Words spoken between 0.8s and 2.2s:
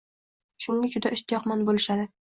juda ishtiyoqmand bo‘lishadi.